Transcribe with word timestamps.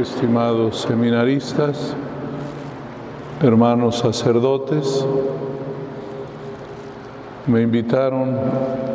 estimados 0.00 0.80
seminaristas, 0.80 1.94
hermanos 3.40 3.98
sacerdotes, 3.98 5.06
me 7.46 7.62
invitaron 7.62 8.36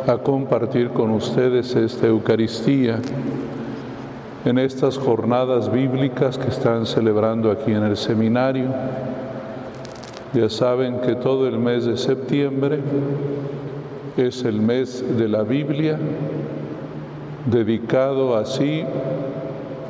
a 0.06 0.18
compartir 0.18 0.90
con 0.90 1.10
ustedes 1.12 1.74
esta 1.74 2.06
Eucaristía 2.06 2.98
en 4.44 4.58
estas 4.58 4.98
jornadas 4.98 5.72
bíblicas 5.72 6.36
que 6.36 6.48
están 6.48 6.84
celebrando 6.84 7.50
aquí 7.50 7.72
en 7.72 7.84
el 7.84 7.96
seminario. 7.96 8.68
Ya 10.34 10.48
saben 10.50 11.00
que 11.00 11.14
todo 11.14 11.48
el 11.48 11.58
mes 11.58 11.86
de 11.86 11.96
septiembre 11.96 12.78
es 14.16 14.44
el 14.44 14.60
mes 14.60 15.02
de 15.16 15.28
la 15.28 15.44
Biblia, 15.44 15.98
dedicado 17.46 18.36
así 18.36 18.84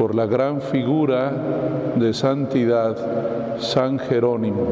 por 0.00 0.14
la 0.14 0.24
gran 0.24 0.62
figura 0.62 1.30
de 1.94 2.14
santidad 2.14 3.58
San 3.58 3.98
Jerónimo. 3.98 4.66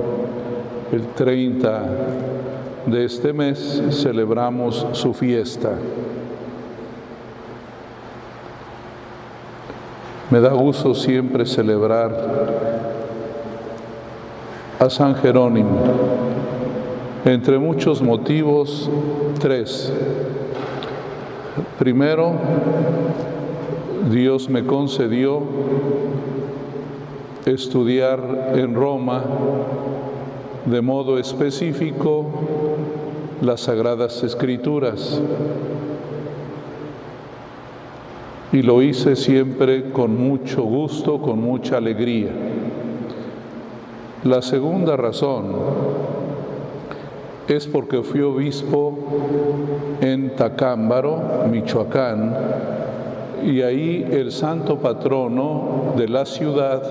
El 0.91 1.09
30 1.09 1.83
de 2.87 3.05
este 3.05 3.35
mes 3.35 3.83
celebramos 3.91 4.87
su 4.93 5.13
fiesta. 5.13 5.73
Me 10.31 10.41
da 10.41 10.55
gusto 10.55 10.95
siempre 10.95 11.45
celebrar 11.45 12.11
a 14.79 14.89
San 14.89 15.15
Jerónimo. 15.17 15.79
Entre 17.27 17.59
muchos 17.59 18.01
motivos, 18.01 18.89
tres. 19.39 19.93
Primero, 21.79 22.33
Dios 24.11 24.49
me 24.49 24.65
concedió 24.65 25.43
estudiar 27.45 28.53
en 28.55 28.75
Roma 28.75 29.23
de 30.65 30.81
modo 30.81 31.19
específico 31.19 32.25
las 33.43 33.63
Sagradas 33.63 34.23
Escrituras. 34.23 35.21
Y 38.51 38.63
lo 38.63 38.81
hice 38.81 39.15
siempre 39.15 39.91
con 39.91 40.17
mucho 40.17 40.63
gusto, 40.63 41.21
con 41.21 41.41
mucha 41.43 41.77
alegría. 41.77 42.31
La 44.25 44.41
segunda 44.41 44.97
razón 44.97 45.55
es 47.47 47.67
porque 47.67 48.03
fui 48.03 48.23
obispo 48.23 48.99
en 50.01 50.35
Tacámbaro, 50.35 51.45
Michoacán, 51.51 52.78
y 53.45 53.63
ahí 53.63 54.07
el 54.11 54.33
santo 54.33 54.79
patrono 54.79 55.95
de 55.97 56.09
la 56.09 56.27
ciudad 56.27 56.83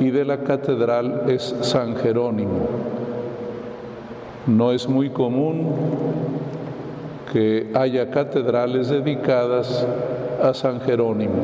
y 0.00 0.10
de 0.10 0.24
la 0.24 0.38
catedral 0.38 1.24
es 1.28 1.54
San 1.62 1.96
Jerónimo. 1.96 2.66
No 4.46 4.72
es 4.72 4.88
muy 4.88 5.10
común 5.10 5.72
que 7.32 7.70
haya 7.74 8.10
catedrales 8.10 8.88
dedicadas 8.88 9.86
a 10.42 10.52
San 10.54 10.80
Jerónimo. 10.80 11.42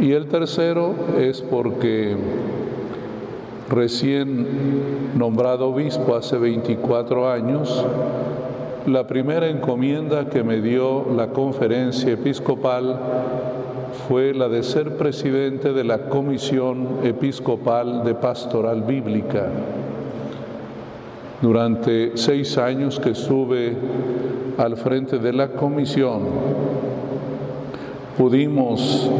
Y 0.00 0.12
el 0.12 0.26
tercero 0.28 0.94
es 1.18 1.40
porque 1.40 2.16
recién 3.68 4.46
nombrado 5.16 5.68
obispo 5.68 6.14
hace 6.14 6.36
24 6.38 7.30
años, 7.30 7.84
la 8.88 9.06
primera 9.06 9.48
encomienda 9.48 10.30
que 10.30 10.42
me 10.42 10.62
dio 10.62 11.06
la 11.14 11.28
conferencia 11.28 12.12
episcopal 12.12 12.98
fue 14.08 14.32
la 14.32 14.48
de 14.48 14.62
ser 14.62 14.96
presidente 14.96 15.74
de 15.74 15.84
la 15.84 16.08
Comisión 16.08 17.00
Episcopal 17.04 18.02
de 18.02 18.14
Pastoral 18.14 18.82
Bíblica. 18.82 19.46
Durante 21.42 22.16
seis 22.16 22.56
años 22.56 22.98
que 22.98 23.10
estuve 23.10 23.76
al 24.56 24.76
frente 24.78 25.18
de 25.18 25.34
la 25.34 25.48
comisión, 25.48 26.22
pudimos 28.16 29.10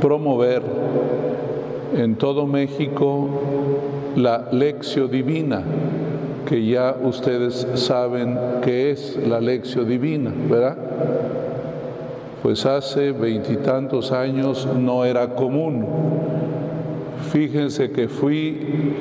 promover 0.00 0.62
en 1.96 2.14
todo 2.14 2.46
México 2.46 3.28
la 4.14 4.48
lección 4.52 5.10
divina, 5.10 5.62
que 6.46 6.64
ya 6.64 6.96
ustedes 7.02 7.66
saben 7.74 8.38
qué 8.62 8.92
es 8.92 9.18
la 9.26 9.40
lección 9.40 9.88
divina, 9.88 10.32
¿verdad? 10.48 10.76
Pues 12.42 12.64
hace 12.64 13.12
veintitantos 13.12 14.12
años 14.12 14.66
no 14.78 15.04
era 15.04 15.34
común. 15.34 15.84
Fíjense 17.32 17.90
que 17.90 18.08
fui 18.08 18.94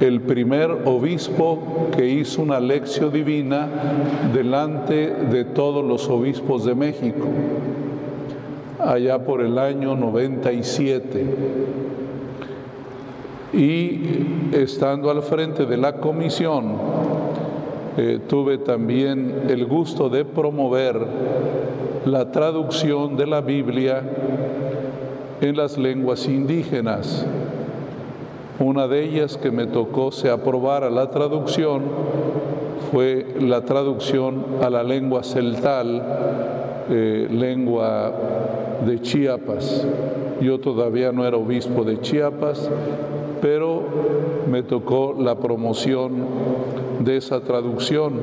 el 0.00 0.20
primer 0.20 0.70
obispo 0.84 1.88
que 1.96 2.08
hizo 2.08 2.42
una 2.42 2.60
lección 2.60 3.12
divina 3.12 3.68
delante 4.32 5.12
de 5.12 5.44
todos 5.44 5.84
los 5.84 6.08
obispos 6.08 6.64
de 6.64 6.74
México, 6.76 7.26
allá 8.78 9.18
por 9.18 9.40
el 9.40 9.58
año 9.58 9.96
97. 9.96 11.24
Y 13.52 14.00
estando 14.52 15.10
al 15.10 15.22
frente 15.22 15.66
de 15.66 15.76
la 15.76 15.94
comisión, 15.96 16.76
eh, 17.96 18.20
tuve 18.28 18.58
también 18.58 19.44
el 19.48 19.66
gusto 19.66 20.08
de 20.08 20.24
promover 20.24 20.98
la 22.04 22.30
traducción 22.30 23.16
de 23.16 23.26
la 23.26 23.40
Biblia 23.40 24.02
en 25.40 25.56
las 25.56 25.78
lenguas 25.78 26.26
indígenas 26.26 27.26
una 28.60 28.88
de 28.88 29.04
ellas 29.04 29.36
que 29.36 29.52
me 29.52 29.66
tocó 29.68 30.10
se 30.10 30.28
aprobara 30.30 30.90
la 30.90 31.10
traducción 31.10 31.82
fue 32.90 33.24
la 33.40 33.64
traducción 33.64 34.44
a 34.60 34.68
la 34.68 34.82
lengua 34.82 35.22
celtal, 35.22 36.02
eh, 36.90 37.28
lengua 37.30 38.12
de 38.84 39.00
Chiapas. 39.00 39.86
Yo 40.40 40.58
todavía 40.58 41.12
no 41.12 41.24
era 41.24 41.36
obispo 41.36 41.84
de 41.84 42.00
Chiapas, 42.00 42.68
pero 43.40 43.82
me 44.50 44.62
tocó 44.62 45.14
la 45.18 45.36
promoción 45.38 46.24
de 47.00 47.16
esa 47.16 47.40
traducción. 47.40 48.20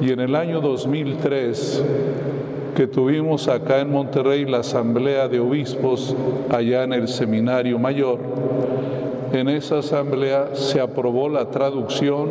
Y 0.00 0.12
en 0.12 0.20
el 0.20 0.34
año 0.36 0.60
2003, 0.60 1.84
que 2.76 2.86
tuvimos 2.86 3.48
acá 3.48 3.80
en 3.80 3.90
Monterrey 3.90 4.44
la 4.44 4.58
Asamblea 4.58 5.28
de 5.28 5.40
Obispos, 5.40 6.14
allá 6.50 6.84
en 6.84 6.92
el 6.92 7.08
Seminario 7.08 7.78
Mayor, 7.78 8.18
en 9.32 9.48
esa 9.48 9.78
asamblea 9.78 10.50
se 10.54 10.80
aprobó 10.80 11.28
la 11.28 11.50
traducción 11.50 12.28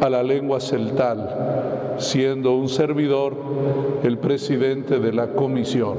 a 0.00 0.08
la 0.08 0.22
lengua 0.22 0.60
celtal, 0.60 1.96
siendo 1.98 2.52
un 2.54 2.68
servidor 2.68 3.34
el 4.02 4.18
presidente 4.18 4.98
de 4.98 5.12
la 5.12 5.28
comisión. 5.28 5.98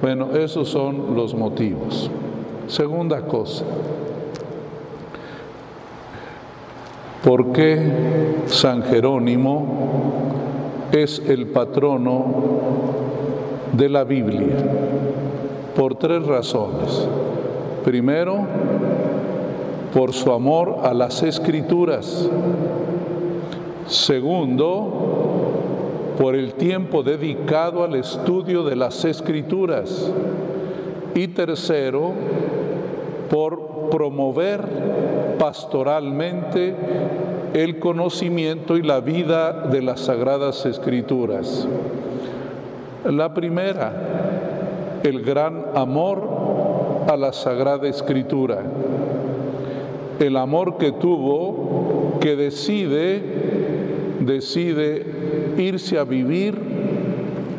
Bueno, 0.00 0.28
esos 0.36 0.68
son 0.68 1.16
los 1.16 1.34
motivos. 1.34 2.10
Segunda 2.68 3.22
cosa, 3.22 3.64
¿por 7.24 7.52
qué 7.52 7.80
San 8.46 8.82
Jerónimo 8.82 9.66
es 10.92 11.18
el 11.26 11.46
patrono 11.46 12.26
de 13.72 13.88
la 13.88 14.04
Biblia? 14.04 14.54
Por 15.74 15.94
tres 15.94 16.26
razones. 16.26 17.08
Primero, 17.86 18.46
por 19.94 20.12
su 20.12 20.30
amor 20.30 20.80
a 20.82 20.92
las 20.92 21.22
escrituras. 21.22 22.28
Segundo, 23.86 24.92
por 26.18 26.34
el 26.34 26.52
tiempo 26.52 27.02
dedicado 27.02 27.82
al 27.82 27.94
estudio 27.94 28.62
de 28.62 28.76
las 28.76 29.06
escrituras. 29.06 30.12
Y 31.14 31.28
tercero, 31.28 32.12
por 33.30 33.90
promover 33.90 35.36
pastoralmente 35.38 36.74
el 37.54 37.78
conocimiento 37.78 38.76
y 38.76 38.82
la 38.82 39.00
vida 39.00 39.52
de 39.68 39.82
las 39.82 40.00
sagradas 40.00 40.66
escrituras. 40.66 41.66
La 43.04 43.32
primera, 43.32 43.92
el 45.02 45.22
gran 45.22 45.66
amor 45.74 47.06
a 47.08 47.16
la 47.16 47.32
Sagrada 47.32 47.88
Escritura. 47.88 48.62
El 50.18 50.36
amor 50.36 50.76
que 50.76 50.92
tuvo, 50.92 52.18
que 52.20 52.36
decide, 52.36 53.22
decide 54.20 55.06
irse 55.56 55.98
a 55.98 56.04
vivir 56.04 56.58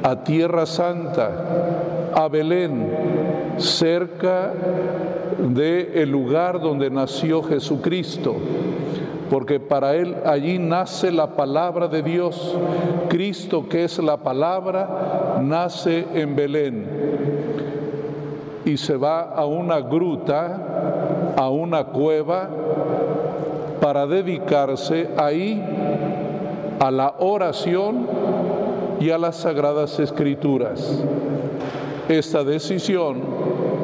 a 0.03 0.23
Tierra 0.23 0.65
Santa, 0.65 2.11
a 2.13 2.27
Belén, 2.27 2.91
cerca 3.59 4.51
del 5.37 5.91
el 5.93 6.09
lugar 6.09 6.59
donde 6.59 6.89
nació 6.89 7.43
Jesucristo 7.43 8.35
porque 9.29 9.59
para 9.59 9.95
él 9.95 10.15
allí 10.25 10.57
nace 10.57 11.11
la 11.11 11.27
palabra 11.27 11.87
de 11.87 12.01
Dios. 12.01 12.55
Cristo, 13.09 13.69
que 13.69 13.83
es 13.83 13.99
la 13.99 14.17
palabra, 14.17 15.37
nace 15.41 16.05
en 16.13 16.35
Belén. 16.35 17.09
y 18.65 18.77
se 18.77 18.97
va 18.97 19.21
a 19.21 19.45
una 19.45 19.79
gruta, 19.79 21.33
a 21.35 21.49
una 21.49 21.85
cueva, 21.85 22.49
para 23.79 24.05
dedicarse 24.05 25.09
ahí 25.17 25.63
a 26.79 26.91
la 26.91 27.15
oración 27.19 28.05
y 28.99 29.09
a 29.09 29.17
las 29.17 29.37
sagradas 29.37 29.99
escrituras. 29.99 31.01
Esta 32.09 32.43
decisión, 32.43 33.21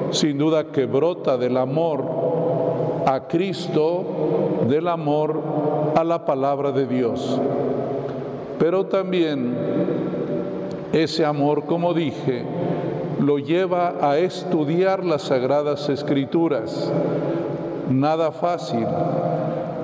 sin 0.10 0.39
duda 0.39 0.63
que 0.66 0.88
brota 0.88 1.38
del 1.38 1.57
amor 1.57 2.04
a 3.06 3.27
Cristo, 3.27 4.04
del 4.68 4.88
amor 4.88 5.42
a 5.95 6.04
la 6.04 6.25
palabra 6.25 6.72
de 6.72 6.88
Dios. 6.88 7.39
Pero 8.57 8.88
también 8.88 9.56
ese 10.92 11.24
amor, 11.24 11.66
como 11.66 11.94
dije, 11.94 12.42
lo 13.19 13.38
lleva 13.38 13.95
a 14.01 14.18
estudiar 14.18 15.06
las 15.06 15.21
sagradas 15.21 15.88
escrituras. 15.89 16.92
Nada 17.92 18.31
fácil. 18.31 18.88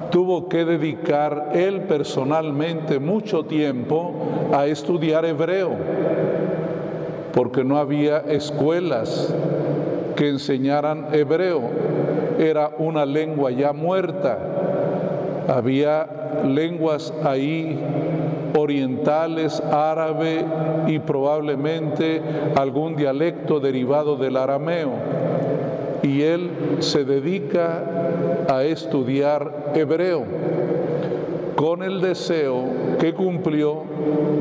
Tuvo 0.10 0.50
que 0.50 0.66
dedicar 0.66 1.52
él 1.54 1.82
personalmente 1.82 3.00
mucho 3.00 3.46
tiempo 3.46 4.14
a 4.52 4.66
estudiar 4.66 5.26
hebreo, 5.26 5.72
porque 7.34 7.64
no 7.64 7.78
había 7.78 8.20
escuelas 8.20 9.34
que 10.16 10.30
enseñaran 10.30 11.08
hebreo. 11.14 11.62
Era 12.40 12.72
una 12.78 13.06
lengua 13.06 13.52
ya 13.52 13.74
muerta. 13.74 14.38
Había 15.48 16.08
lenguas 16.46 17.14
ahí 17.24 17.80
orientales, 18.58 19.62
árabe 19.72 20.46
y 20.88 21.00
probablemente 21.00 22.22
algún 22.56 22.96
dialecto 22.96 23.60
derivado 23.60 24.16
del 24.18 24.38
arameo. 24.38 24.92
Y 26.04 26.24
él 26.24 26.50
se 26.80 27.06
dedica 27.06 27.84
a 28.50 28.64
estudiar 28.64 29.72
hebreo 29.76 30.26
con 31.56 31.84
el 31.84 32.02
deseo 32.02 32.66
que 33.00 33.14
cumplió 33.14 33.84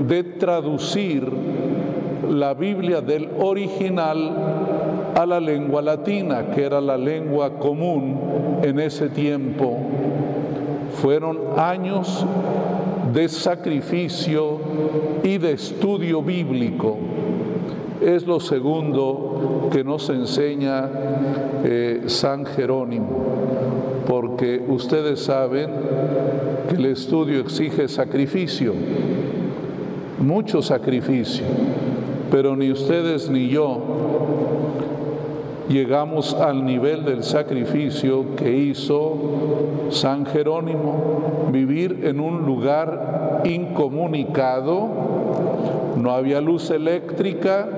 de 0.07 0.25
traducir 0.25 1.31
la 2.29 2.55
Biblia 2.55 3.01
del 3.01 3.29
original 3.39 5.13
a 5.15 5.27
la 5.27 5.41
lengua 5.41 5.83
latina, 5.83 6.51
que 6.55 6.65
era 6.65 6.81
la 6.81 6.97
lengua 6.97 7.59
común 7.59 8.61
en 8.63 8.81
ese 8.81 9.09
tiempo. 9.09 9.79
Fueron 11.01 11.39
años 11.57 12.25
de 13.13 13.29
sacrificio 13.29 14.59
y 15.23 15.39
de 15.39 15.53
estudio 15.53 16.23
bíblico. 16.23 16.99
Es 18.01 18.27
lo 18.27 18.41
segundo 18.41 19.69
que 19.71 19.85
nos 19.85 20.09
enseña 20.09 20.89
eh, 21.65 22.05
San 22.07 22.47
Jerónimo, 22.47 23.09
porque 24.07 24.65
ustedes 24.67 25.21
saben 25.21 25.71
que 26.69 26.77
el 26.77 26.87
estudio 26.87 27.41
exige 27.41 27.89
sacrificio, 27.89 28.73
mucho 30.19 30.63
sacrificio, 30.63 31.45
pero 32.31 32.57
ni 32.57 32.71
ustedes 32.71 33.29
ni 33.29 33.49
yo 33.49 33.79
llegamos 35.71 36.35
al 36.35 36.65
nivel 36.65 37.05
del 37.05 37.23
sacrificio 37.23 38.35
que 38.37 38.53
hizo 38.53 39.17
San 39.91 40.27
Jerónimo, 40.27 41.49
vivir 41.53 42.01
en 42.05 42.19
un 42.19 42.45
lugar 42.45 43.43
incomunicado, 43.45 44.89
no 45.97 46.11
había 46.11 46.41
luz 46.41 46.71
eléctrica, 46.71 47.69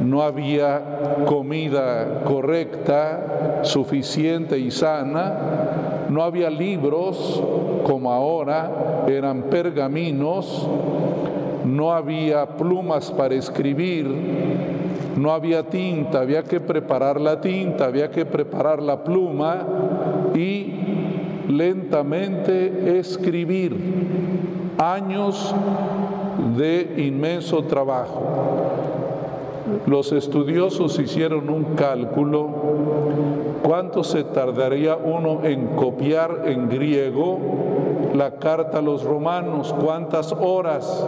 no 0.00 0.22
había 0.22 1.24
comida 1.26 2.22
correcta, 2.24 3.60
suficiente 3.62 4.58
y 4.58 4.70
sana, 4.70 6.06
no 6.08 6.22
había 6.22 6.48
libros 6.48 7.42
como 7.84 8.10
ahora, 8.10 9.04
eran 9.06 9.42
pergaminos, 9.44 10.66
no 11.68 11.92
había 11.92 12.46
plumas 12.56 13.10
para 13.10 13.34
escribir, 13.34 14.06
no 15.16 15.32
había 15.32 15.64
tinta, 15.64 16.20
había 16.20 16.42
que 16.42 16.60
preparar 16.60 17.20
la 17.20 17.40
tinta, 17.40 17.86
había 17.86 18.10
que 18.10 18.24
preparar 18.24 18.82
la 18.82 19.04
pluma 19.04 19.66
y 20.34 20.72
lentamente 21.48 22.98
escribir. 22.98 23.76
Años 24.78 25.54
de 26.56 26.94
inmenso 26.98 27.64
trabajo. 27.64 28.22
Los 29.86 30.12
estudiosos 30.12 30.98
hicieron 30.98 31.50
un 31.50 31.74
cálculo, 31.74 32.48
cuánto 33.62 34.02
se 34.04 34.24
tardaría 34.24 34.96
uno 34.96 35.40
en 35.44 35.66
copiar 35.76 36.44
en 36.46 36.68
griego 36.70 37.38
la 38.14 38.32
carta 38.32 38.78
a 38.78 38.82
los 38.82 39.04
romanos, 39.04 39.74
cuántas 39.80 40.32
horas 40.32 41.06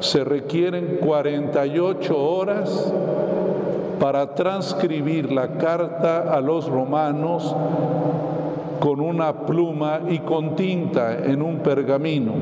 se 0.00 0.24
requieren 0.24 0.98
48 1.00 2.18
horas 2.18 2.92
para 4.00 4.34
transcribir 4.34 5.30
la 5.30 5.58
carta 5.58 6.34
a 6.34 6.40
los 6.40 6.68
romanos 6.68 7.54
con 8.80 9.00
una 9.00 9.32
pluma 9.32 10.00
y 10.08 10.18
con 10.18 10.56
tinta 10.56 11.16
en 11.24 11.40
un 11.40 11.60
pergamino, 11.60 12.32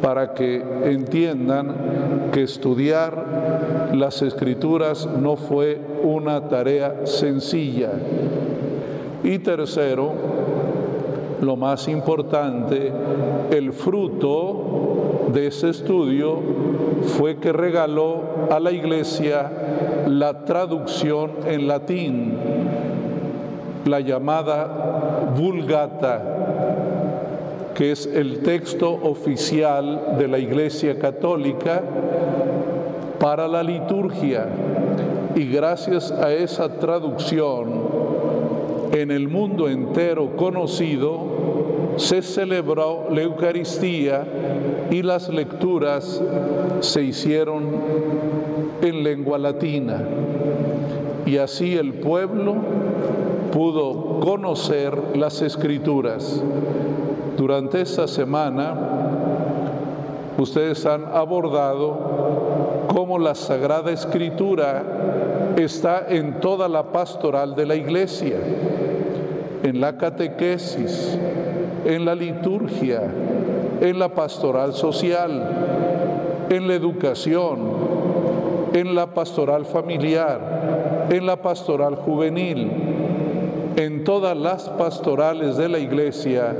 para 0.00 0.32
que 0.32 0.64
entiendan 0.84 2.30
que 2.32 2.44
estudiar 2.44 3.90
las 3.92 4.22
escrituras 4.22 5.06
no 5.06 5.36
fue 5.36 5.78
una 6.02 6.48
tarea 6.48 7.04
sencilla. 7.04 7.90
Y 9.22 9.38
tercero, 9.38 10.12
lo 11.42 11.56
más 11.56 11.88
importante, 11.88 12.92
el 13.50 13.72
fruto 13.72 15.28
de 15.32 15.48
ese 15.48 15.70
estudio 15.70 16.38
fue 17.18 17.36
que 17.36 17.52
regaló 17.52 18.22
a 18.48 18.60
la 18.60 18.70
iglesia 18.70 19.50
la 20.06 20.44
traducción 20.44 21.32
en 21.46 21.66
latín, 21.66 22.36
la 23.84 23.98
llamada 23.98 25.32
Vulgata, 25.36 26.22
que 27.74 27.90
es 27.90 28.06
el 28.06 28.40
texto 28.40 28.92
oficial 29.02 30.16
de 30.18 30.28
la 30.28 30.38
Iglesia 30.38 30.96
Católica 30.96 31.82
para 33.18 33.48
la 33.48 33.64
liturgia. 33.64 34.46
Y 35.34 35.50
gracias 35.50 36.12
a 36.12 36.32
esa 36.32 36.68
traducción, 36.68 37.70
en 38.92 39.10
el 39.10 39.28
mundo 39.28 39.68
entero 39.68 40.36
conocido, 40.36 41.20
se 41.96 42.22
celebró 42.22 43.06
la 43.10 43.22
Eucaristía 43.22 44.24
y 44.90 45.02
las 45.02 45.28
lecturas 45.28 46.22
se 46.80 47.02
hicieron 47.02 47.64
en 48.82 49.02
lengua 49.02 49.38
latina. 49.38 50.02
Y 51.26 51.38
así 51.38 51.76
el 51.76 51.94
pueblo 51.94 52.56
pudo 53.52 54.20
conocer 54.20 55.16
las 55.16 55.40
escrituras. 55.42 56.42
Durante 57.36 57.80
esta 57.80 58.06
semana 58.08 58.74
ustedes 60.38 60.84
han 60.86 61.04
abordado 61.04 62.86
cómo 62.88 63.18
la 63.18 63.34
Sagrada 63.34 63.90
Escritura 63.90 64.84
está 65.56 66.06
en 66.08 66.40
toda 66.40 66.68
la 66.68 66.84
pastoral 66.84 67.54
de 67.54 67.66
la 67.66 67.74
iglesia, 67.74 68.36
en 69.62 69.80
la 69.80 69.96
catequesis, 69.96 71.18
en 71.84 72.04
la 72.04 72.14
liturgia, 72.14 73.02
en 73.80 73.98
la 73.98 74.08
pastoral 74.08 74.72
social, 74.72 76.46
en 76.50 76.68
la 76.68 76.74
educación, 76.74 77.58
en 78.72 78.94
la 78.94 79.06
pastoral 79.06 79.64
familiar, 79.64 81.06
en 81.10 81.26
la 81.26 81.36
pastoral 81.36 81.96
juvenil, 81.96 82.70
en 83.76 84.04
todas 84.04 84.36
las 84.36 84.68
pastorales 84.68 85.56
de 85.56 85.68
la 85.68 85.78
iglesia, 85.78 86.54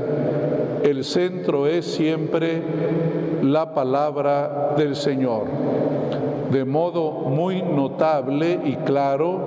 el 0.83 1.03
centro 1.03 1.67
es 1.67 1.85
siempre 1.85 2.61
la 3.41 3.73
palabra 3.73 4.73
del 4.77 4.95
Señor. 4.95 5.45
De 6.51 6.65
modo 6.65 7.11
muy 7.11 7.61
notable 7.61 8.59
y 8.63 8.75
claro, 8.77 9.39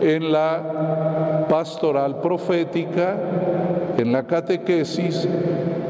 en 0.00 0.32
la 0.32 1.07
pastoral 1.48 2.20
profética, 2.20 3.16
en 3.98 4.12
la 4.12 4.22
catequesis 4.22 5.28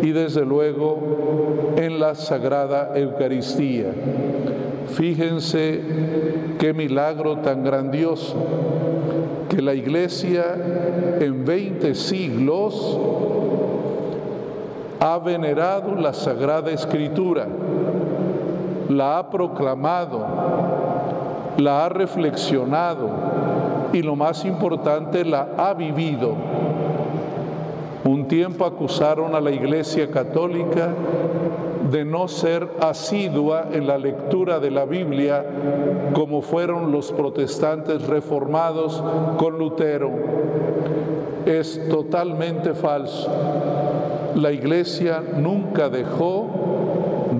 y 0.02 0.10
desde 0.12 0.44
luego 0.44 1.74
en 1.76 2.00
la 2.00 2.14
Sagrada 2.14 2.92
Eucaristía. 2.94 3.92
Fíjense 4.88 5.80
qué 6.58 6.72
milagro 6.72 7.38
tan 7.38 7.62
grandioso 7.62 8.34
que 9.48 9.60
la 9.60 9.74
Iglesia 9.74 10.44
en 11.20 11.44
20 11.44 11.94
siglos 11.94 12.98
ha 15.00 15.18
venerado 15.18 15.94
la 15.94 16.12
Sagrada 16.12 16.70
Escritura, 16.70 17.46
la 18.88 19.18
ha 19.18 19.30
proclamado, 19.30 20.26
la 21.58 21.84
ha 21.84 21.88
reflexionado 21.88 23.27
y 23.92 24.02
lo 24.02 24.16
más 24.16 24.44
importante, 24.44 25.24
la 25.24 25.48
ha 25.56 25.74
vivido. 25.74 26.34
Un 28.04 28.28
tiempo 28.28 28.64
acusaron 28.64 29.34
a 29.34 29.40
la 29.40 29.50
Iglesia 29.50 30.10
Católica 30.10 30.90
de 31.90 32.04
no 32.04 32.28
ser 32.28 32.68
asidua 32.80 33.68
en 33.72 33.86
la 33.86 33.98
lectura 33.98 34.60
de 34.60 34.70
la 34.70 34.84
Biblia 34.84 35.44
como 36.12 36.42
fueron 36.42 36.92
los 36.92 37.12
protestantes 37.12 38.06
reformados 38.06 39.02
con 39.36 39.58
Lutero. 39.58 40.10
Es 41.46 41.88
totalmente 41.88 42.74
falso. 42.74 43.30
La 44.34 44.52
Iglesia 44.52 45.22
nunca 45.36 45.88
dejó 45.88 46.50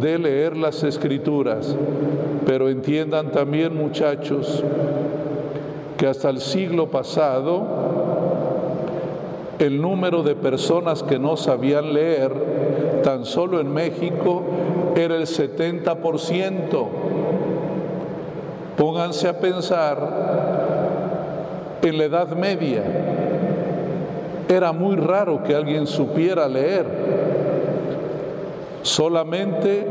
de 0.00 0.19
leer 0.19 0.57
las 0.57 0.83
escrituras, 0.83 1.76
pero 2.47 2.69
entiendan 2.69 3.31
también 3.31 3.76
muchachos 3.76 4.64
que 5.99 6.07
hasta 6.07 6.31
el 6.31 6.40
siglo 6.40 6.90
pasado 6.90 7.67
el 9.59 9.83
número 9.83 10.23
de 10.23 10.37
personas 10.37 11.02
que 11.02 11.19
no 11.19 11.37
sabían 11.37 11.93
leer, 11.93 12.33
tan 13.02 13.25
solo 13.25 13.61
en 13.61 13.75
México, 13.75 14.45
era 14.95 15.17
el 15.17 15.26
70%. 15.26 16.87
Pónganse 18.76 19.28
a 19.28 19.40
pensar 19.40 19.99
en 21.83 21.99
la 21.99 22.05
Edad 22.05 22.28
Media. 22.37 22.83
Era 24.49 24.71
muy 24.73 24.95
raro 24.95 25.43
que 25.43 25.57
alguien 25.57 25.88
supiera 25.88 26.47
leer. 26.47 26.87
Solamente 28.83 29.87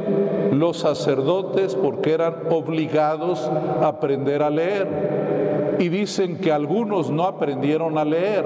los 0.53 0.77
sacerdotes, 0.77 1.75
porque 1.75 2.13
eran 2.13 2.35
obligados 2.49 3.51
a 3.81 3.87
aprender 3.87 4.41
a 4.41 4.49
leer. 4.49 4.87
Y 5.79 5.89
dicen 5.89 6.38
que 6.38 6.51
algunos 6.51 7.12
no 7.12 7.24
aprendieron 7.24 7.98
a 7.98 8.05
leer, 8.05 8.46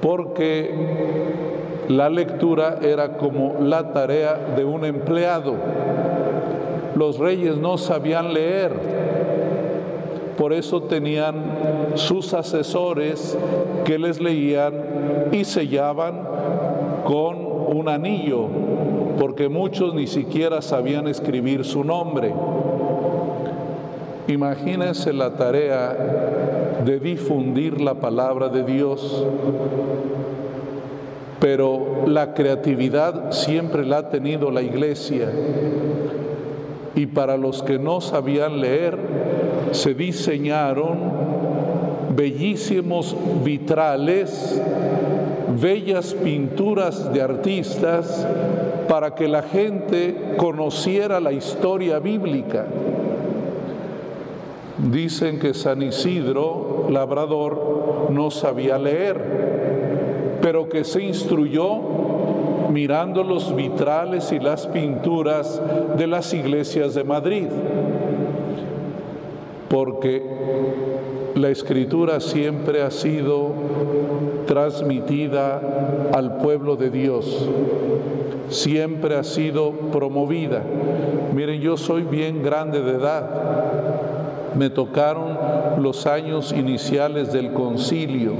porque 0.00 0.74
la 1.88 2.08
lectura 2.08 2.78
era 2.82 3.16
como 3.16 3.56
la 3.60 3.92
tarea 3.92 4.34
de 4.56 4.64
un 4.64 4.84
empleado. 4.84 5.54
Los 6.94 7.18
reyes 7.18 7.56
no 7.56 7.78
sabían 7.78 8.34
leer, 8.34 8.72
por 10.36 10.52
eso 10.52 10.82
tenían 10.82 11.34
sus 11.94 12.32
asesores 12.32 13.36
que 13.84 13.98
les 13.98 14.20
leían 14.20 14.72
y 15.32 15.44
sellaban 15.44 16.22
con 17.04 17.36
un 17.76 17.88
anillo, 17.88 18.46
porque 19.18 19.48
muchos 19.48 19.94
ni 19.94 20.06
siquiera 20.06 20.62
sabían 20.62 21.08
escribir 21.08 21.64
su 21.64 21.84
nombre. 21.84 22.32
Imagínense 24.30 25.12
la 25.12 25.34
tarea 25.34 25.96
de 26.84 27.00
difundir 27.00 27.80
la 27.80 27.94
palabra 27.94 28.48
de 28.48 28.62
Dios, 28.62 29.24
pero 31.40 32.04
la 32.06 32.32
creatividad 32.32 33.32
siempre 33.32 33.84
la 33.84 33.98
ha 33.98 34.08
tenido 34.08 34.52
la 34.52 34.62
iglesia 34.62 35.28
y 36.94 37.06
para 37.06 37.36
los 37.36 37.64
que 37.64 37.78
no 37.78 38.00
sabían 38.00 38.60
leer 38.60 38.96
se 39.72 39.94
diseñaron 39.94 40.98
bellísimos 42.14 43.16
vitrales 43.42 44.60
bellas 45.60 46.14
pinturas 46.14 47.12
de 47.12 47.20
artistas 47.20 48.26
para 48.88 49.14
que 49.14 49.26
la 49.26 49.42
gente 49.42 50.34
conociera 50.36 51.18
la 51.18 51.32
historia 51.32 51.98
bíblica. 51.98 52.66
Dicen 54.88 55.38
que 55.38 55.52
San 55.52 55.82
Isidro, 55.82 56.86
labrador, 56.88 58.08
no 58.10 58.30
sabía 58.30 58.78
leer, 58.78 60.38
pero 60.40 60.68
que 60.68 60.84
se 60.84 61.02
instruyó 61.02 62.70
mirando 62.70 63.22
los 63.22 63.54
vitrales 63.54 64.32
y 64.32 64.38
las 64.38 64.66
pinturas 64.68 65.60
de 65.98 66.06
las 66.06 66.32
iglesias 66.32 66.94
de 66.94 67.04
Madrid, 67.04 67.48
porque 69.68 70.22
la 71.34 71.50
escritura 71.50 72.20
siempre 72.20 72.82
ha 72.82 72.90
sido 72.90 73.52
transmitida 74.46 75.60
al 76.12 76.38
pueblo 76.38 76.76
de 76.76 76.90
Dios, 76.90 77.48
siempre 78.48 79.16
ha 79.16 79.24
sido 79.24 79.72
promovida. 79.92 80.62
Miren, 81.34 81.60
yo 81.60 81.76
soy 81.76 82.02
bien 82.02 82.42
grande 82.42 82.80
de 82.82 82.92
edad, 82.92 83.30
me 84.56 84.70
tocaron 84.70 85.38
los 85.78 86.06
años 86.06 86.52
iniciales 86.52 87.32
del 87.32 87.52
concilio, 87.52 88.32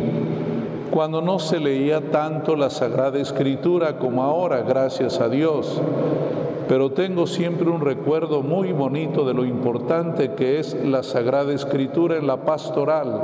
cuando 0.91 1.23
no 1.23 1.39
se 1.39 1.61
leía 1.61 2.11
tanto 2.11 2.57
la 2.57 2.71
Sagrada 2.71 3.19
Escritura 3.19 3.99
como 3.99 4.23
ahora, 4.23 4.63
gracias 4.63 5.21
a 5.21 5.29
Dios 5.29 5.81
pero 6.71 6.93
tengo 6.93 7.27
siempre 7.27 7.69
un 7.69 7.81
recuerdo 7.81 8.43
muy 8.43 8.71
bonito 8.71 9.25
de 9.25 9.35
lo 9.35 9.45
importante 9.45 10.35
que 10.35 10.61
es 10.61 10.73
la 10.85 11.03
Sagrada 11.03 11.53
Escritura 11.53 12.17
en 12.17 12.29
la 12.29 12.45
pastoral. 12.45 13.21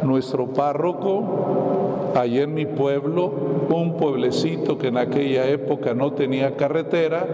Nuestro 0.00 0.46
párroco, 0.46 2.14
allá 2.14 2.44
en 2.44 2.54
mi 2.54 2.64
pueblo, 2.64 3.30
un 3.68 3.98
pueblecito 3.98 4.78
que 4.78 4.86
en 4.86 4.96
aquella 4.96 5.46
época 5.46 5.92
no 5.92 6.14
tenía 6.14 6.56
carretera, 6.56 7.26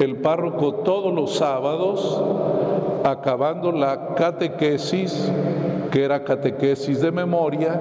el 0.00 0.16
párroco 0.16 0.76
todos 0.76 1.12
los 1.12 1.34
sábados, 1.34 2.22
acabando 3.04 3.72
la 3.72 4.14
catequesis, 4.14 5.30
que 5.90 6.04
era 6.04 6.24
catequesis 6.24 7.00
de 7.00 7.10
memoria, 7.10 7.80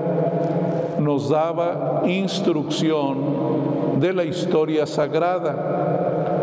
nos 1.00 1.30
daba 1.30 2.04
instrucción 2.06 4.00
de 4.00 4.14
la 4.14 4.24
historia 4.24 4.86
sagrada 4.86 5.82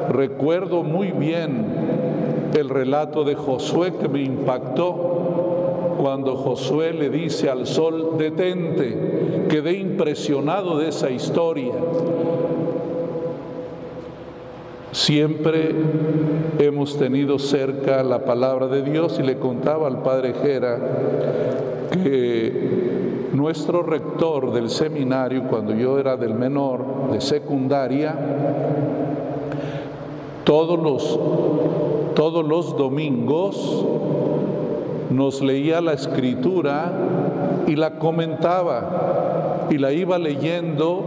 Recuerdo 0.09 0.83
muy 0.83 1.13
bien 1.13 1.67
el 2.57 2.71
relato 2.71 3.25
de 3.25 3.35
Josué 3.35 3.93
que 4.01 4.09
me 4.09 4.23
impactó 4.23 5.97
cuando 6.01 6.35
Josué 6.35 6.95
le 6.95 7.11
dice 7.11 7.51
al 7.51 7.67
sol, 7.67 8.17
detente, 8.17 9.47
quedé 9.51 9.75
impresionado 9.75 10.79
de 10.79 10.89
esa 10.89 11.11
historia. 11.11 11.75
Siempre 14.93 15.75
hemos 16.59 16.99
tenido 16.99 17.39
cerca 17.39 18.03
la 18.03 18.25
palabra 18.25 18.69
de 18.69 18.83
Dios 18.83 19.19
y 19.21 19.23
le 19.23 19.39
contaba 19.39 19.87
al 19.87 20.03
padre 20.03 20.33
Jera 20.43 20.79
que 22.03 23.29
nuestro 23.35 23.83
rector 23.83 24.53
del 24.53 24.71
seminario, 24.71 25.45
cuando 25.45 25.75
yo 25.75 25.99
era 25.99 26.17
del 26.17 26.35
menor, 26.35 27.11
de 27.13 27.21
secundaria, 27.21 28.15
todos 30.45 30.79
los, 30.79 31.21
todos 32.15 32.47
los 32.47 32.77
domingos 32.77 33.85
nos 35.11 35.43
leía 35.43 35.83
la 35.83 35.93
escritura 35.93 36.93
y 37.67 37.77
la 37.77 37.99
comentaba 37.99 39.67
y 39.71 39.77
la 39.77 39.93
iba 39.93 40.19
leyendo 40.19 41.03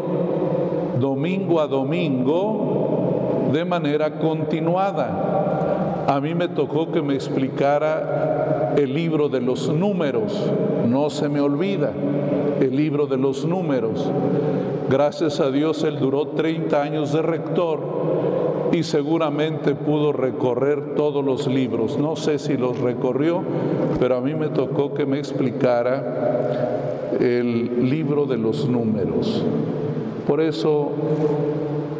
domingo 1.00 1.60
a 1.60 1.68
domingo 1.68 2.91
de 3.52 3.66
manera 3.66 4.20
continuada. 4.20 6.06
A 6.08 6.20
mí 6.20 6.36
me 6.36 6.48
tocó 6.48 6.92
que 6.92 7.02
me 7.02 7.14
explicara 7.14 8.74
el 8.78 8.94
libro 8.94 9.30
de 9.30 9.42
los 9.42 9.70
números, 9.70 10.52
no 10.88 11.10
se 11.10 11.30
me 11.30 11.42
olvida, 11.42 11.92
el 12.60 12.76
libro 12.76 13.08
de 13.08 13.18
los 13.18 13.46
números. 13.46 14.12
Gracias 14.90 15.40
a 15.40 15.52
Dios 15.52 15.84
él 15.84 16.00
duró 16.00 16.28
30 16.30 16.82
años 16.82 17.14
de 17.14 17.22
rector 17.22 17.80
y 18.72 18.84
seguramente 18.84 19.76
pudo 19.76 20.12
recorrer 20.12 20.96
todos 20.96 21.24
los 21.24 21.48
libros. 21.48 21.98
No 21.98 22.16
sé 22.16 22.40
si 22.40 22.58
los 22.58 22.80
recorrió, 22.80 23.42
pero 24.00 24.18
a 24.18 24.22
mí 24.22 24.34
me 24.36 24.50
tocó 24.50 24.94
que 24.94 25.06
me 25.06 25.20
explicara 25.20 27.18
el 27.20 27.90
libro 27.90 28.26
de 28.26 28.38
los 28.38 28.68
números. 28.68 29.44
Por 30.26 30.42
eso, 30.42 30.92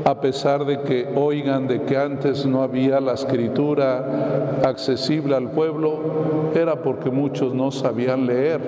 a 0.06 0.20
pesar 0.20 0.66
de 0.66 0.82
que 0.82 1.08
oigan 1.16 1.68
de 1.68 1.84
que 1.84 1.98
antes 1.98 2.46
no 2.46 2.64
había 2.64 3.00
la 3.00 3.14
escritura 3.14 4.60
accesible 4.64 5.36
al 5.36 5.52
pueblo, 5.52 6.52
era 6.56 6.76
porque 6.82 7.10
muchos 7.10 7.54
no 7.54 7.72
sabían 7.72 8.26
leer. 8.26 8.62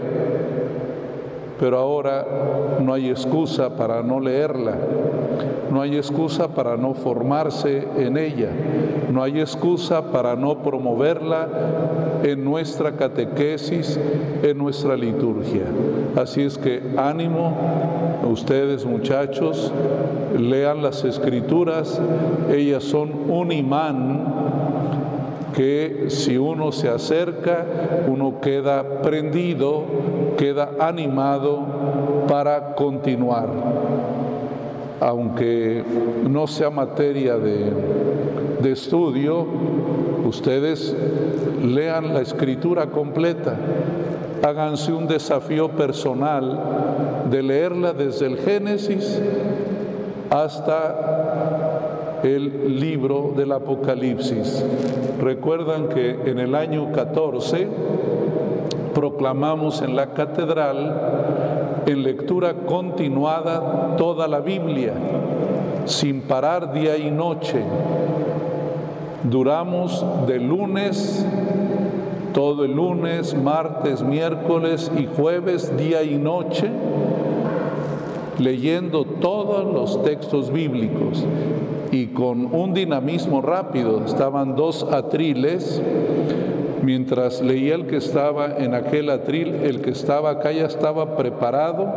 Pero 1.64 1.78
ahora 1.78 2.26
no 2.82 2.94
hay 2.94 3.10
excusa 3.10 3.70
para 3.70 4.04
no 4.04 4.20
leerla. 4.20 4.76
No 5.72 5.82
hay 5.82 5.96
excusa 5.96 6.50
para 6.50 6.76
no 6.76 6.94
formarse 6.94 7.88
en 7.96 8.18
ella. 8.18 8.50
No 9.10 9.24
hay 9.24 9.40
excusa 9.40 10.12
para 10.12 10.36
no 10.36 10.62
promoverla 10.62 11.48
en 12.22 12.44
nuestra 12.44 12.92
catequesis, 12.98 13.98
en 14.44 14.58
nuestra 14.58 14.98
liturgia. 14.98 15.64
Así 16.18 16.42
es 16.42 16.58
que 16.58 16.84
ánimo, 16.98 17.56
ustedes 18.30 18.86
muchachos, 18.86 19.72
lean 20.38 20.84
las 20.84 21.06
escrituras, 21.06 21.98
ellas 22.52 22.84
son 22.84 23.10
un 23.30 23.54
imán 23.54 24.53
que 25.54 26.06
si 26.10 26.38
uno 26.38 26.72
se 26.72 26.90
acerca, 26.90 27.66
uno 28.08 28.42
queda 28.42 29.02
prendido, 29.02 29.84
queda 30.38 30.72
animado 30.80 32.26
para 32.28 32.76
continuar. 32.76 33.50
Aunque 35.00 35.84
no 36.30 36.48
sea 36.48 36.70
materia 36.70 37.38
de, 37.38 37.72
de 38.62 38.72
estudio, 38.72 39.46
ustedes 40.26 40.96
lean 41.62 42.14
la 42.14 42.22
escritura 42.22 42.88
completa, 42.88 43.56
háganse 44.44 44.92
un 44.92 45.08
desafío 45.08 45.70
personal 45.70 47.24
de 47.30 47.44
leerla 47.44 47.94
desde 47.94 48.28
el 48.28 48.38
Génesis 48.38 49.22
hasta 50.30 51.73
el 52.24 52.80
libro 52.80 53.34
del 53.36 53.52
Apocalipsis. 53.52 54.64
Recuerdan 55.20 55.90
que 55.90 56.12
en 56.26 56.40
el 56.40 56.56
año 56.56 56.92
14 56.92 57.68
proclamamos 58.94 59.82
en 59.82 59.96
la 59.96 60.14
catedral 60.14 61.84
en 61.86 62.04
lectura 62.04 62.54
continuada 62.66 63.98
toda 63.98 64.28
la 64.28 64.40
Biblia, 64.40 64.94
sin 65.86 66.22
parar 66.22 66.72
día 66.72 66.98
y 66.98 67.12
noche. 67.12 67.62
Duramos 69.24 70.06
de 70.26 70.40
lunes 70.40 71.26
todo 72.34 72.66
el 72.66 72.72
lunes, 72.72 73.36
martes, 73.36 74.02
miércoles 74.02 74.92
y 74.98 75.06
jueves, 75.06 75.78
día 75.78 76.02
y 76.02 76.18
noche, 76.18 76.68
leyendo 78.40 79.06
todos 79.06 79.72
los 79.72 80.04
textos 80.04 80.52
bíblicos 80.52 81.24
y 81.94 82.08
con 82.08 82.54
un 82.54 82.74
dinamismo 82.74 83.42
rápido. 83.42 84.04
Estaban 84.04 84.56
dos 84.56 84.84
atriles, 84.92 85.80
mientras 86.82 87.40
leía 87.42 87.76
el 87.76 87.86
que 87.86 87.98
estaba 87.98 88.58
en 88.58 88.74
aquel 88.74 89.12
atril, 89.12 89.54
el 89.64 89.80
que 89.82 89.92
estaba 89.92 90.32
acá 90.32 90.52
ya 90.52 90.66
estaba 90.66 91.16
preparado 91.16 91.88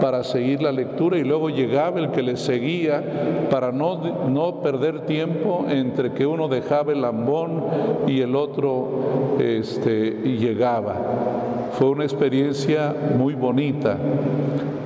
para 0.00 0.22
seguir 0.22 0.62
la 0.62 0.70
lectura 0.70 1.18
y 1.18 1.24
luego 1.24 1.50
llegaba 1.50 1.98
el 1.98 2.10
que 2.10 2.22
le 2.22 2.36
seguía 2.36 3.02
para 3.50 3.72
no, 3.72 4.28
no 4.28 4.60
perder 4.60 5.00
tiempo 5.06 5.66
entre 5.68 6.12
que 6.12 6.26
uno 6.26 6.46
dejaba 6.46 6.92
el 6.92 7.02
lambón 7.02 7.64
y 8.06 8.20
el 8.20 8.36
otro 8.36 9.36
este, 9.40 10.10
llegaba. 10.38 10.94
Fue 11.72 11.88
una 11.88 12.04
experiencia 12.04 12.94
muy 13.18 13.34
bonita. 13.34 13.98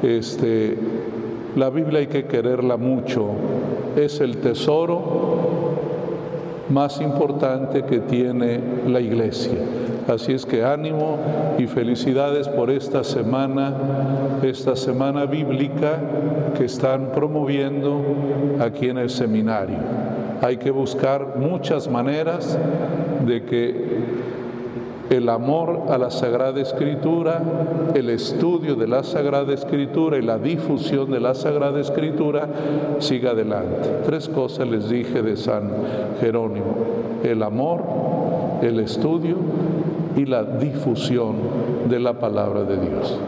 Este, 0.03 0.79
la 1.55 1.69
Biblia 1.69 2.01
hay 2.01 2.07
que 2.07 2.25
quererla 2.25 2.77
mucho. 2.79 3.33
Es 3.99 4.21
el 4.21 4.37
tesoro 4.37 5.03
más 6.69 7.01
importante 7.01 7.83
que 7.83 7.99
tiene 7.99 8.61
la 8.87 9.01
iglesia. 9.01 9.59
Así 10.07 10.33
es 10.33 10.47
que 10.47 10.63
ánimo 10.65 11.19
y 11.59 11.67
felicidades 11.67 12.47
por 12.49 12.71
esta 12.71 13.03
semana, 13.03 13.75
esta 14.45 14.77
semana 14.77 15.27
bíblica 15.27 15.99
que 16.57 16.67
están 16.67 17.11
promoviendo 17.11 18.01
aquí 18.61 18.89
en 18.89 18.99
el 18.99 19.11
seminario. 19.11 19.79
Hay 20.43 20.59
que 20.59 20.71
buscar 20.71 21.35
muchas 21.37 21.91
maneras 21.91 22.57
de 23.27 23.45
que 23.47 24.08
el 25.11 25.29
amor 25.29 25.85
a 25.89 25.99
la 25.99 26.11
Sagrada 26.11 26.61
Escritura, 26.61 27.43
el 27.95 28.11
estudio 28.11 28.75
de 28.75 28.87
la 28.87 29.03
Sagrada 29.03 29.55
Escritura 29.55 30.19
y 30.19 30.23
la 30.23 30.39
difusión 30.39 31.11
de 31.11 31.21
la 31.21 31.35
Sagrada 31.35 31.81
Escritura 31.81 32.49
siga 32.99 33.31
adelante. 33.31 34.03
Tres 34.05 34.29
cosas 34.29 34.69
les 34.69 34.89
dije 34.89 35.23
de 35.23 35.37
San 35.37 35.71
Jerónimo. 36.21 36.75
El 37.23 37.43
amor, 37.43 37.83
el 38.63 38.81
estudio 38.81 39.37
y 40.17 40.27
la 40.27 40.45
difusión 40.45 41.37
de 41.89 42.01
la 42.01 42.15
palabra 42.15 42.65
de 42.65 42.77
Dios. 42.77 43.19